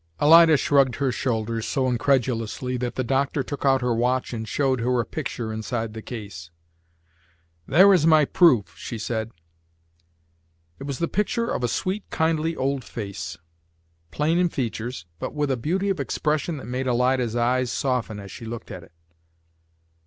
Alida 0.19 0.57
shrugged 0.57 0.95
her 0.95 1.11
shoulders 1.11 1.67
so 1.67 1.87
incredulously 1.87 2.75
that 2.77 2.95
the 2.95 3.03
doctor 3.03 3.43
took 3.43 3.63
out 3.65 3.81
her 3.81 3.93
watch 3.93 4.33
and 4.33 4.47
showed 4.47 4.79
her 4.79 4.99
a 4.99 5.05
picture 5.05 5.53
inside 5.53 5.93
the 5.93 6.01
case. 6.01 6.49
"There 7.67 7.93
is 7.93 8.07
my 8.07 8.25
proof," 8.25 8.75
she 8.75 8.97
said. 8.97 9.29
It 10.79 10.85
was 10.85 10.97
the 10.97 11.07
picture 11.07 11.45
of 11.51 11.63
a 11.63 11.67
sweet, 11.67 12.03
kindly 12.09 12.55
old 12.55 12.83
face, 12.83 13.37
plain 14.09 14.39
in 14.39 14.49
features, 14.49 15.05
but 15.19 15.35
with 15.35 15.51
a 15.51 15.55
beauty 15.55 15.89
of 15.91 15.99
expression 15.99 16.57
that 16.57 16.65
made 16.65 16.87
Alida's 16.87 17.35
eyes 17.35 17.71
soften 17.71 18.19
as 18.19 18.31
she 18.31 18.43
looked 18.45 18.71
at 18.71 18.81
it. 18.81 18.93